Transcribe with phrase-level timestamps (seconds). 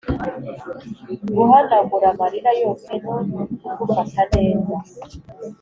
[1.35, 3.13] guhanagura amarira yose no
[3.75, 4.73] kugufata neza.